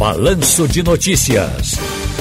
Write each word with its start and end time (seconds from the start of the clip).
Balanço 0.00 0.66
de 0.66 0.82
Notícias. 0.82 1.74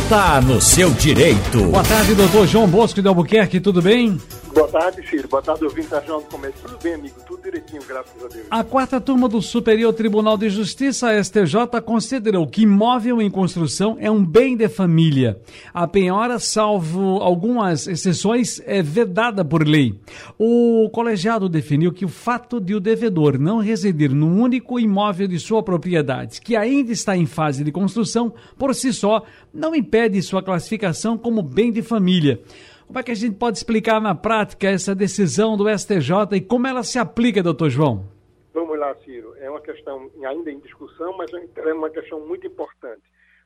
Tá 0.09 0.41
no 0.41 0.59
seu 0.59 0.89
direito. 0.89 1.63
Boa 1.63 1.81
tarde, 1.81 2.13
doutor 2.13 2.45
João 2.45 2.67
Bosco 2.67 3.01
de 3.01 3.07
Albuquerque, 3.07 3.61
tudo 3.61 3.81
bem? 3.81 4.19
Boa 4.59 4.67
tarde, 4.67 5.07
Ciro. 5.07 5.25
Boa 5.29 5.41
tarde, 5.41 5.63
ouvinte 5.63 5.87
da 5.87 6.01
Jornal 6.01 6.19
do 6.19 6.27
Comércio. 6.27 6.61
Tudo 6.63 6.77
bem, 6.83 6.93
amigo? 6.95 7.15
Tudo 7.25 7.43
direitinho, 7.43 7.81
graças 7.87 8.21
a 8.21 8.27
Deus. 8.27 8.45
A 8.51 8.61
quarta 8.61 8.99
turma 8.99 9.29
do 9.29 9.41
Superior 9.41 9.93
Tribunal 9.93 10.37
de 10.37 10.49
Justiça, 10.49 11.17
STJ, 11.23 11.79
considerou 11.85 12.45
que 12.45 12.63
imóvel 12.63 13.21
em 13.21 13.31
construção 13.31 13.95
é 14.01 14.11
um 14.11 14.21
bem 14.21 14.57
de 14.57 14.67
família. 14.67 15.39
A 15.73 15.87
penhora, 15.87 16.39
salvo 16.39 17.19
algumas 17.21 17.87
exceções, 17.87 18.61
é 18.65 18.81
vedada 18.83 19.45
por 19.45 19.65
lei. 19.65 19.97
O 20.37 20.89
colegiado 20.91 21.47
definiu 21.47 21.93
que 21.93 22.03
o 22.03 22.09
fato 22.09 22.59
de 22.59 22.75
o 22.75 22.81
devedor 22.81 23.39
não 23.39 23.59
residir 23.59 24.13
num 24.13 24.41
único 24.41 24.77
imóvel 24.77 25.29
de 25.29 25.39
sua 25.39 25.63
propriedade, 25.63 26.41
que 26.41 26.57
ainda 26.57 26.91
está 26.91 27.15
em 27.15 27.25
fase 27.25 27.63
de 27.63 27.71
construção, 27.71 28.33
por 28.57 28.75
si 28.75 28.91
só, 28.91 29.23
não 29.53 29.73
impede 29.73 30.21
sua 30.21 30.43
classificação 30.43 31.17
como 31.17 31.41
bem 31.41 31.71
de 31.71 31.81
família. 31.81 32.41
Como 32.89 32.97
é 32.97 33.03
que 33.03 33.11
a 33.11 33.15
gente 33.15 33.35
pode 33.35 33.55
explicar 33.55 34.01
na 34.01 34.15
prática 34.15 34.67
essa 34.67 34.95
decisão 34.95 35.55
do 35.55 35.69
STJ 35.69 36.35
e 36.35 36.41
como 36.41 36.65
ela 36.65 36.81
se 36.81 36.97
aplica, 36.97 37.43
doutor 37.43 37.69
João? 37.69 38.09
Vamos 38.51 38.79
lá, 38.79 38.95
Ciro. 39.05 39.35
É 39.37 39.47
uma 39.47 39.61
questão 39.61 40.09
ainda 40.27 40.51
em 40.51 40.57
discussão, 40.57 41.15
mas 41.15 41.29
é 41.31 41.71
uma 41.71 41.91
questão 41.91 42.19
muito 42.25 42.47
importante. 42.47 43.03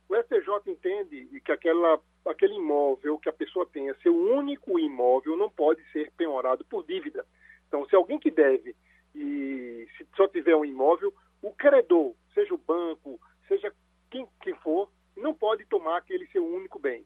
O 0.08 0.16
STJ 0.16 0.72
entende 0.72 1.28
que 1.44 1.52
aquela, 1.52 2.00
aquele 2.26 2.54
imóvel 2.54 3.20
que 3.20 3.28
a 3.28 3.34
pessoa 3.34 3.66
tenha, 3.66 3.94
seu 4.02 4.16
único 4.16 4.80
imóvel, 4.80 5.36
não 5.36 5.50
pode 5.50 5.82
ser 5.92 6.10
penhorado 6.16 6.64
por 6.64 6.86
dívida. 6.86 7.26
Então, 7.68 7.86
se 7.90 7.98
alguém 7.98 8.18
que 8.20 8.32
deve 8.32 8.74
e 9.14 9.86
se 9.98 10.08
só 10.16 10.26
tiver 10.26 10.56
um 10.56 10.64
imóvel, 10.64 11.14
o 11.42 11.52
credor, 11.52 12.14
seja 12.34 12.54
o 12.54 12.58
banco, 12.66 13.20
seja 13.50 13.74
quem, 14.10 14.26
quem 14.42 14.56
for, 14.64 14.90
não 15.18 15.34
pode 15.34 15.66
tomar 15.66 15.98
aquele 15.98 16.26
seu 16.28 16.46
único 16.46 16.80
bem. 16.80 17.04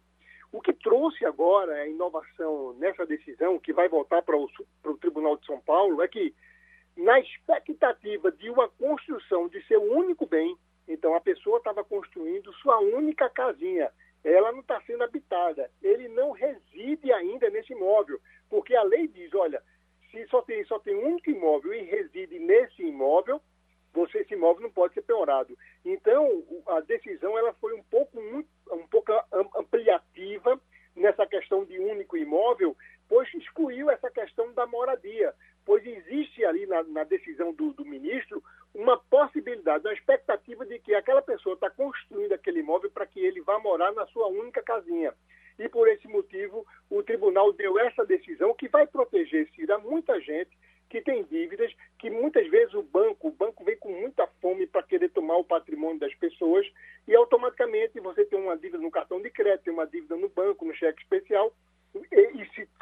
O 0.51 0.61
que 0.61 0.73
trouxe 0.73 1.25
agora 1.25 1.73
a 1.73 1.87
inovação 1.87 2.73
nessa 2.73 3.05
decisão, 3.05 3.59
que 3.59 3.73
vai 3.73 3.89
voltar 3.89 4.21
para 4.21 4.37
o, 4.37 4.49
Tribunal 4.99 5.37
de 5.37 5.45
São 5.45 5.59
Paulo, 5.59 6.01
é 6.01 6.07
que, 6.07 6.33
na 6.95 7.19
expectativa 7.19 8.31
de 8.31 8.49
uma 8.49 8.69
construção 8.69 9.47
de 9.47 9.61
seu 9.67 9.81
único 9.81 10.25
bem, 10.25 10.57
então 10.87 11.15
a 11.15 11.21
pessoa 11.21 11.57
estava 11.57 11.83
construindo 11.83 12.53
sua 12.53 12.79
única 12.79 13.29
casinha, 13.29 13.91
ela 14.23 14.51
não 14.51 14.61
está 14.61 14.81
sendo 14.81 15.03
habitada, 15.03 15.69
ele 15.81 16.07
não 16.07 16.31
reside 16.31 17.11
ainda 17.11 17.49
nesse 17.49 17.73
imóvel, 17.73 18.19
porque 18.49 18.75
a 18.75 18.83
lei 18.83 19.07
diz, 19.07 19.33
olha, 19.33 19.61
se 20.11 20.25
só 20.27 20.41
tem, 20.41 20.63
só 20.65 20.79
tem 20.79 20.95
um 20.95 21.17
imóvel 21.27 21.73
e 21.73 21.83
reside 21.83 22.39
nesse 22.39 22.83
imóvel, 22.83 23.41
você 23.93 24.19
esse 24.19 24.33
imóvel 24.33 24.63
não 24.63 24.71
pode 24.71 24.93
ser 24.93 25.01
penhorado. 25.01 25.57
Então, 25.83 26.43
a 26.67 26.79
decisão 26.81 27.37
ela 27.37 27.53
foi 27.53 27.73
um 27.73 27.83
pouco 27.83 28.21
muito, 28.21 28.49
um 28.71 28.87
pouco 28.87 29.11
ampliativa 29.55 30.59
nessa 30.95 31.25
questão 31.25 31.65
de 31.65 31.79
único 31.79 32.17
imóvel, 32.47 32.75
pois 33.09 33.31
excluiu 33.33 33.89
essa 33.89 34.09
questão 34.09 34.53
da 34.53 34.65
moradia, 34.65 35.33
pois 35.65 35.85
existe 35.85 36.45
ali 36.45 36.65
na, 36.65 36.83
na 36.83 37.03
decisão 37.03 37.53
do, 37.53 37.73
do, 37.73 37.85
ministro 37.85 38.41
uma 38.73 38.97
possibilidade, 38.97 39.85
uma 39.85 39.93
expectativa 39.93 40.65
de 40.65 40.79
que 40.79 40.93
aquela 40.93 41.21
pessoa 41.21 41.55
está 41.55 41.69
construindo 41.69 42.33
aquele 42.33 42.59
imóvel 42.59 42.89
para 42.91 43.05
que 43.05 43.19
ele 43.19 43.41
vá 43.41 43.59
morar 43.59 43.91
na 43.93 44.05
sua 44.07 44.27
única 44.27 44.61
casinha. 44.61 45.13
E 45.59 45.67
por 45.67 45.87
esse 45.87 46.07
motivo, 46.07 46.65
o 46.89 47.01
tribunal 47.01 47.51
deu 47.51 47.79
essa 47.79 48.05
decisão 48.05 48.53
que 48.53 48.67
vai 48.67 48.85
proteger, 48.85 49.49
Cira, 49.55 49.77
muita 49.79 50.19
gente 50.21 50.55
que 50.89 51.01
tem 51.01 51.23
dívidas, 51.23 51.73
que 51.99 52.09
muitas 52.09 52.47
vezes 52.47 52.73
o 52.73 52.83
banco, 52.83 53.27
o 53.27 53.31
banco 53.31 53.63
vem 53.63 53.75
com 53.77 53.91
muita 53.91 54.25
fome 54.41 54.65
para 54.67 54.83
querer 54.83 55.09
tomar 55.09 55.37
o 55.37 55.43
patrimônio 55.43 55.99
das 55.99 56.13
pessoas 56.15 56.65
e 57.07 57.15
automaticamente 57.15 57.99
você 57.99 58.23
tem 58.23 58.39
uma 58.39 58.55
dívida 58.55 58.77
no 58.77 58.91
cartão 58.91 59.21
de 59.21 59.29
crédito, 59.29 59.65
tem 59.65 59.73
uma 59.73 59.87
dívida 59.87 60.15
no 60.15 60.29
banco, 60.29 60.63
no 60.63 60.73
cheque 60.73 61.01
especial, 61.01 61.51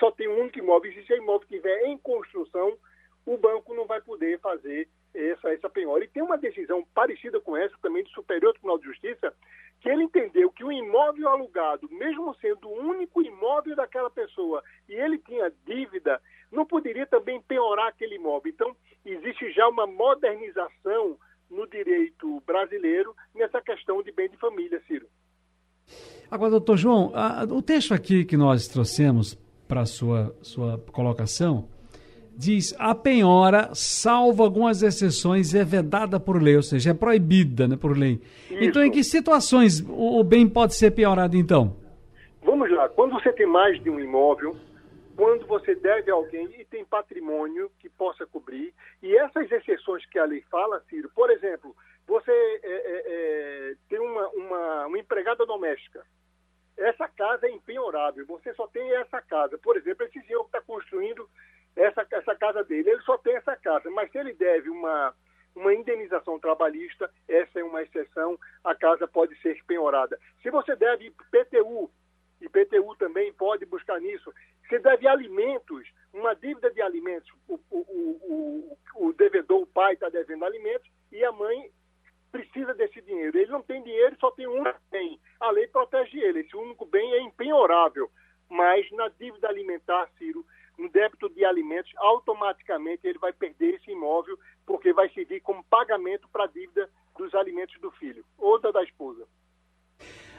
só 0.05 0.11
tem 0.11 0.27
um 0.27 0.39
único 0.41 0.59
imóvel, 0.59 0.91
e 0.91 0.93
se 0.93 0.99
esse 0.99 1.13
imóvel 1.15 1.47
estiver 1.49 1.85
em 1.85 1.97
construção, 1.97 2.77
o 3.25 3.37
banco 3.37 3.73
não 3.73 3.87
vai 3.87 3.99
poder 4.01 4.39
fazer 4.39 4.87
essa, 5.15 5.49
essa 5.51 5.67
penhora. 5.67 6.03
E 6.03 6.07
tem 6.07 6.21
uma 6.21 6.37
decisão 6.37 6.85
parecida 6.93 7.41
com 7.41 7.57
essa 7.57 7.75
também 7.81 8.03
do 8.03 8.09
Superior 8.09 8.53
Tribunal 8.53 8.77
de 8.77 8.85
Justiça, 8.85 9.33
que 9.81 9.89
ele 9.89 10.03
entendeu 10.03 10.51
que 10.51 10.63
o 10.63 10.71
imóvel 10.71 11.27
alugado, 11.29 11.89
mesmo 11.89 12.35
sendo 12.35 12.67
o 12.67 12.79
único 12.87 13.23
imóvel 13.23 13.75
daquela 13.75 14.11
pessoa, 14.11 14.63
e 14.87 14.93
ele 14.93 15.17
tinha 15.17 15.51
dívida, 15.65 16.21
não 16.51 16.65
poderia 16.67 17.07
também 17.07 17.41
penhorar 17.41 17.87
aquele 17.87 18.15
imóvel. 18.15 18.51
Então, 18.51 18.75
existe 19.03 19.51
já 19.53 19.67
uma 19.67 19.87
modernização 19.87 21.17
no 21.49 21.67
direito 21.67 22.41
brasileiro 22.45 23.15
nessa 23.33 23.59
questão 23.59 24.03
de 24.03 24.11
bem 24.11 24.29
de 24.29 24.37
família, 24.37 24.79
Ciro. 24.87 25.07
Agora, 26.29 26.51
doutor 26.51 26.77
João, 26.77 27.11
a, 27.15 27.43
o 27.43 27.61
texto 27.61 27.93
aqui 27.93 28.23
que 28.25 28.37
nós 28.37 28.67
trouxemos 28.67 29.35
para 29.67 29.85
sua, 29.85 30.35
sua 30.41 30.77
colocação 30.91 31.67
diz 32.37 32.75
a 32.77 32.93
penhora, 32.93 33.69
salvo 33.73 34.43
algumas 34.43 34.83
exceções, 34.83 35.55
é 35.55 35.63
vedada 35.63 36.19
por 36.19 36.41
lei, 36.41 36.57
ou 36.57 36.63
seja, 36.63 36.91
é 36.91 36.93
proibida 36.93 37.67
né, 37.67 37.77
por 37.77 37.97
lei. 37.97 38.19
Isso. 38.49 38.61
Então, 38.61 38.83
em 38.83 38.91
que 38.91 39.03
situações 39.03 39.79
o, 39.79 40.19
o 40.19 40.23
bem 40.23 40.47
pode 40.47 40.75
ser 40.75 40.91
penhorado, 40.91 41.37
então? 41.37 41.75
Vamos 42.43 42.69
lá. 42.71 42.89
Quando 42.89 43.13
você 43.13 43.31
tem 43.31 43.47
mais 43.47 43.81
de 43.81 43.89
um 43.89 43.99
imóvel, 43.99 44.55
quando 45.15 45.47
você 45.47 45.73
deve 45.75 46.11
a 46.11 46.13
alguém 46.13 46.49
e 46.59 46.65
tem 46.65 46.83
patrimônio 46.83 47.71
que 47.79 47.89
possa 47.89 48.25
cobrir. 48.25 48.73
E 49.01 49.15
essas 49.17 49.49
exceções 49.49 50.05
que 50.07 50.19
a 50.19 50.25
lei 50.25 50.43
fala, 50.51 50.83
Ciro, 50.89 51.09
por 51.15 51.31
exemplo, 51.31 51.75
você 52.05 52.31
é, 52.31 52.63
é, 52.63 53.03
é, 53.07 53.73
tem 53.89 53.99
uma, 53.99 54.27
uma, 54.29 54.85
uma, 54.87 54.99
empregada 54.99 55.45
doméstica. 55.45 56.05
Essa 56.77 57.07
casa 57.07 57.47
é 57.47 57.51
impenhorável, 57.51 58.25
você 58.25 58.53
só 58.53 58.67
tem 58.67 58.95
essa 58.95 59.21
casa. 59.21 59.57
Por 59.57 59.77
exemplo, 59.77 60.05
esse 60.05 60.21
senhor 60.23 60.41
que 60.43 60.57
está 60.57 60.61
construindo 60.61 61.27
essa, 61.75 62.05
essa 62.11 62.35
casa 62.35 62.63
dele, 62.63 62.89
ele 62.89 63.01
só 63.01 63.17
tem 63.17 63.35
essa 63.35 63.55
casa, 63.55 63.89
mas 63.91 64.11
se 64.11 64.17
ele 64.17 64.33
deve 64.33 64.69
uma, 64.69 65.13
uma 65.55 65.73
indenização 65.73 66.39
trabalhista, 66.39 67.09
essa 67.27 67.59
é 67.59 67.63
uma 67.63 67.81
exceção, 67.81 68.37
a 68.63 68.75
casa 68.75 69.07
pode 69.07 69.35
ser 69.41 69.57
penhorada. 69.65 70.19
Se 70.41 70.49
você 70.49 70.75
deve 70.75 71.11
PTU, 71.31 71.89
IPTU 72.41 72.95
também 72.97 73.31
pode 73.33 73.65
buscar 73.65 73.99
nisso. 73.99 74.33
Se 74.69 74.79
deve 74.79 75.07
alimentos, 75.07 75.87
uma 76.13 76.33
dívida 76.33 76.71
de 76.71 76.81
alimentos, 76.81 77.29
o, 77.47 77.59
o, 77.69 78.77
o, 78.97 79.07
o 79.07 79.13
devedor, 79.13 79.61
o 79.61 79.67
pai 79.67 79.93
está 79.93 80.09
devendo 80.09 80.43
alimentos 80.43 80.89
e 81.11 81.23
a 81.23 81.31
mãe 81.31 81.71
precisa 82.35 82.73
desse 82.73 83.01
dinheiro. 83.01 83.37
Ele 83.37 83.51
não 83.51 83.61
tem 83.61 83.81
dinheiro, 83.81 84.17
só 84.19 84.29
tem 84.31 84.45
um 84.45 84.61
bem. 84.91 85.17
A 85.39 85.51
lei 85.51 85.67
protege 85.67 86.19
ele. 86.19 86.41
Esse 86.41 86.55
único 86.55 86.85
bem 86.85 87.13
é 87.13 87.21
impenhorável. 87.21 88.09
Mas 88.49 88.85
na 88.91 89.07
dívida 89.07 89.47
alimentar, 89.47 90.09
Ciro, 90.17 90.45
no 90.77 90.89
débito 90.89 91.29
de 91.29 91.45
alimentos, 91.45 91.91
automaticamente 91.95 93.07
ele 93.07 93.17
vai 93.17 93.31
perder 93.31 93.75
esse 93.75 93.89
imóvel, 93.89 94.37
porque 94.65 94.91
vai 94.91 95.09
servir 95.09 95.39
como 95.41 95.63
pagamento 95.63 96.27
para 96.31 96.43
a 96.43 96.47
dívida 96.47 96.89
dos 97.17 97.33
alimentos 97.33 97.79
do 97.79 97.89
filho 97.91 98.25
ou 98.37 98.59
da, 98.59 98.71
da 98.71 98.83
esposa. 98.83 99.25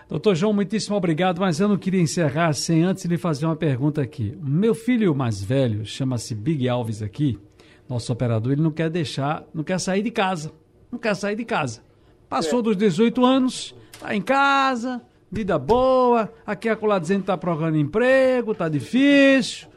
Doutor 0.08 0.36
João, 0.36 0.52
muitíssimo 0.52 0.96
obrigado, 0.96 1.40
mas 1.40 1.58
eu 1.58 1.66
não 1.66 1.78
queria 1.78 2.00
encerrar 2.00 2.52
sem 2.52 2.84
antes 2.84 3.06
lhe 3.06 3.18
fazer 3.18 3.46
uma 3.46 3.56
pergunta 3.56 4.00
aqui. 4.02 4.36
Meu 4.36 4.74
filho 4.74 5.14
mais 5.14 5.42
velho, 5.42 5.84
chama-se 5.84 6.32
Big 6.32 6.68
Alves 6.68 7.02
aqui, 7.02 7.40
nosso 7.88 8.12
operador, 8.12 8.52
ele 8.52 8.62
não 8.62 8.70
quer 8.70 8.88
deixar, 8.88 9.44
não 9.52 9.64
quer 9.64 9.80
sair 9.80 10.02
de 10.02 10.12
casa. 10.12 10.52
Não 10.90 10.98
quer 10.98 11.14
sair 11.14 11.36
de 11.36 11.44
casa. 11.44 11.82
Passou 12.28 12.60
é. 12.60 12.62
dos 12.62 12.76
18 12.76 13.24
anos, 13.24 13.74
tá 14.00 14.14
em 14.14 14.22
casa, 14.22 15.00
vida 15.30 15.58
boa, 15.58 16.32
aqui 16.44 16.68
acolá 16.68 16.98
dizendo 16.98 17.20
que 17.20 17.26
tá 17.26 17.36
procurando 17.36 17.76
emprego, 17.76 18.54
tá 18.54 18.68
difícil, 18.68 19.68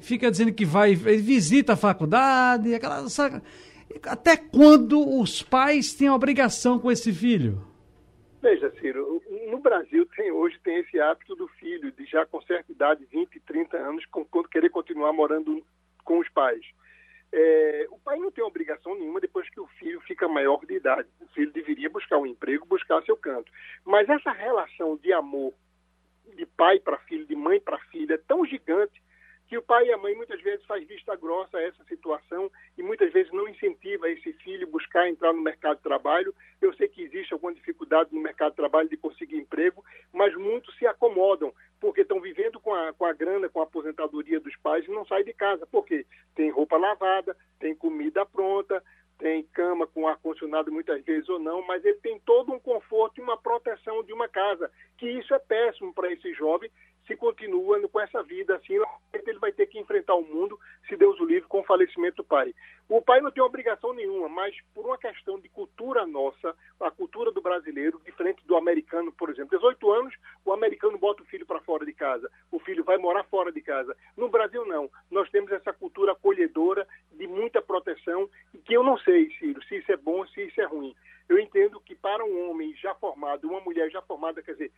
fica 0.00 0.30
dizendo 0.30 0.52
que 0.52 0.64
vai, 0.64 0.94
visita 0.94 1.74
a 1.74 1.76
faculdade, 1.76 2.74
aquela. 2.74 3.04
Até 4.04 4.36
quando 4.36 5.20
os 5.20 5.42
pais 5.42 5.94
têm 5.94 6.10
obrigação 6.10 6.78
com 6.78 6.90
esse 6.90 7.12
filho? 7.12 7.62
Veja, 8.42 8.70
Ciro, 8.80 9.22
no 9.50 9.58
Brasil 9.58 10.06
tem, 10.16 10.30
hoje 10.30 10.58
tem 10.62 10.78
esse 10.80 11.00
hábito 11.00 11.34
do 11.34 11.48
filho, 11.48 11.92
de 11.92 12.04
já 12.04 12.26
com 12.26 12.42
certa 12.42 12.70
idade, 12.70 13.06
20, 13.10 13.40
30 13.40 13.76
anos, 13.76 14.04
com, 14.06 14.24
querer 14.44 14.68
continuar 14.68 15.12
morando 15.12 15.64
com 16.04 16.18
os 16.18 16.28
pais. 16.28 16.64
É, 17.36 17.88
o 17.90 17.98
pai 17.98 18.16
não 18.16 18.30
tem 18.30 18.44
obrigação 18.44 18.94
nenhuma 18.94 19.20
depois 19.20 19.50
que 19.50 19.58
o 19.58 19.66
filho 19.66 20.00
fica 20.02 20.28
maior 20.28 20.64
de 20.64 20.76
idade. 20.76 21.08
O 21.20 21.26
filho 21.34 21.50
deveria 21.50 21.90
buscar 21.90 22.16
um 22.16 22.26
emprego, 22.26 22.64
buscar 22.64 23.02
seu 23.02 23.16
canto. 23.16 23.50
Mas 23.84 24.08
essa 24.08 24.30
relação 24.30 24.96
de 24.96 25.12
amor 25.12 25.52
de 26.36 26.46
pai 26.46 26.78
para 26.78 26.96
filho, 26.98 27.26
de 27.26 27.34
mãe 27.34 27.60
para 27.60 27.76
filha, 27.90 28.14
é 28.14 28.18
tão 28.18 28.46
gigante 28.46 29.02
que 29.48 29.58
o 29.58 29.62
pai 29.62 29.86
e 29.86 29.92
a 29.92 29.98
mãe 29.98 30.14
muitas 30.14 30.40
vezes 30.42 30.64
faz 30.64 30.86
vista 30.86 31.16
grossa 31.16 31.58
a 31.58 31.62
essa 31.62 31.82
situação 31.84 32.48
e 32.78 32.82
muitas 32.84 33.12
vezes 33.12 33.32
não 33.32 33.48
incentiva 33.48 34.08
esse 34.08 34.32
filho 34.34 34.68
buscar 34.68 35.08
entrar 35.08 35.32
no 35.32 35.42
mercado 35.42 35.78
de 35.78 35.82
trabalho. 35.82 36.32
Eu 36.62 36.72
sei 36.74 36.86
que 36.86 37.02
existe 37.02 37.32
alguma 37.32 37.52
dificuldade 37.52 38.14
no 38.14 38.20
mercado 38.20 38.50
de 38.50 38.56
trabalho 38.56 38.88
de 38.88 38.96
conseguir 38.96 39.38
emprego, 39.38 39.84
mas 40.12 40.34
muitos 40.36 40.76
se 40.78 40.86
acomodam 40.86 41.52
estão 42.14 42.20
vivendo 42.20 42.60
com 42.60 42.72
a, 42.72 42.92
com 42.92 43.04
a 43.04 43.12
grana, 43.12 43.48
com 43.48 43.60
a 43.60 43.64
aposentadoria 43.64 44.38
dos 44.38 44.54
pais 44.56 44.84
e 44.86 44.90
não 44.90 45.04
saem 45.04 45.24
de 45.24 45.32
casa. 45.32 45.66
Porque 45.66 46.06
tem 46.34 46.50
roupa 46.50 46.76
lavada, 46.76 47.36
tem 47.58 47.74
comida 47.74 48.24
pronta, 48.24 48.82
tem 49.18 49.42
cama 49.52 49.86
com 49.86 50.06
ar-condicionado 50.06 50.70
muitas 50.70 51.02
vezes 51.04 51.28
ou 51.28 51.38
não, 51.38 51.66
mas 51.66 51.84
ele 51.84 51.98
tem 51.98 52.20
todo 52.20 52.52
um 52.52 52.58
conforto 52.58 53.18
e 53.18 53.22
uma 53.22 53.36
proteção 53.36 54.02
de 54.02 54.12
uma 54.12 54.28
casa, 54.28 54.70
que 54.98 55.08
isso 55.08 55.34
é 55.34 55.38
péssimo 55.38 55.92
para 55.92 56.12
esse 56.12 56.32
jovem 56.34 56.70
se 57.06 57.16
continua 57.16 57.80
com 57.88 58.00
essa 58.00 58.22
vida 58.22 58.56
assim, 58.56 58.78
ele 59.12 59.38
vai 59.38 59.52
ter 59.52 59.66
que 59.66 59.78
enfrentar 59.78 60.14
o 60.14 60.22
mundo, 60.22 60.58
se 60.88 60.96
Deus 60.96 61.18
o 61.20 61.24
livre, 61.24 61.48
com 61.48 61.60
o 61.60 61.64
falecimento 61.64 62.16
do 62.16 62.24
pai. 62.24 62.54
O 62.88 63.00
pai 63.00 63.20
não 63.20 63.30
tem 63.30 63.42
obrigação 63.42 63.92
nenhuma, 63.94 64.28
mas 64.28 64.54
por 64.74 64.84
uma 64.86 64.98
questão 64.98 65.40
de 65.40 65.48
cultura 65.48 66.06
nossa, 66.06 66.54
a 66.80 66.90
cultura 66.90 67.32
do 67.32 67.40
brasileiro, 67.40 68.00
diferente 68.04 68.44
do 68.46 68.56
americano, 68.56 69.12
por 69.12 69.30
exemplo. 69.30 69.56
18 69.56 69.90
anos, 69.90 70.14
o 70.44 70.52
americano 70.52 70.98
bota 70.98 71.22
o 71.22 71.26
filho 71.26 71.46
para 71.46 71.60
fora 71.60 71.86
de 71.86 71.92
casa, 71.92 72.30
o 72.50 72.58
filho 72.58 72.84
vai 72.84 72.98
morar 72.98 73.24
fora 73.24 73.50
de 73.50 73.60
casa. 73.60 73.96
No 74.16 74.28
Brasil, 74.28 74.64
não. 74.66 74.90
Nós 75.10 75.30
temos 75.30 75.50
essa 75.52 75.72
cultura 75.72 76.12
acolhedora, 76.12 76.86
de 77.12 77.26
muita 77.26 77.62
proteção, 77.62 78.28
que 78.64 78.74
eu 78.74 78.82
não 78.82 78.98
sei, 78.98 79.30
Ciro, 79.38 79.62
se 79.64 79.76
isso 79.76 79.92
é 79.92 79.96
bom, 79.96 80.26
se 80.26 80.42
isso 80.42 80.60
é 80.60 80.64
ruim. 80.64 80.94
Eu 81.28 81.38
entendo 81.38 81.80
que 81.80 81.94
para 81.94 82.24
um 82.24 82.50
homem 82.50 82.74
já 82.76 82.94
formado, 82.94 83.48
uma 83.48 83.60
mulher 83.60 83.90
já 83.90 84.02
formada, 84.02 84.42
quer 84.42 84.52
dizer, 84.52 84.72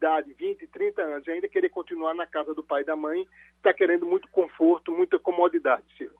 idade, 0.00 0.34
20, 0.38 0.66
30 0.66 1.02
anos, 1.02 1.28
ainda 1.28 1.46
querer 1.46 1.68
continuar 1.68 2.14
na 2.14 2.26
casa 2.26 2.54
do 2.54 2.62
pai 2.62 2.80
e 2.80 2.86
da 2.86 2.96
mãe, 2.96 3.26
está 3.56 3.72
querendo 3.74 4.06
muito 4.06 4.26
conforto, 4.30 4.90
muita 4.90 5.18
comodidade, 5.18 5.82
Ciro. 5.98 6.14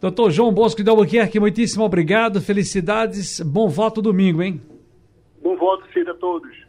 Doutor 0.00 0.30
João 0.30 0.52
Bosco 0.52 0.84
de 0.84 0.90
Albuquerque, 0.90 1.40
muitíssimo 1.40 1.84
obrigado, 1.84 2.40
felicidades, 2.40 3.40
bom 3.40 3.68
voto 3.68 4.00
domingo, 4.00 4.42
hein? 4.42 4.60
Bom 5.42 5.56
voto, 5.56 5.84
Ciro, 5.92 6.12
a 6.12 6.14
todos. 6.14 6.65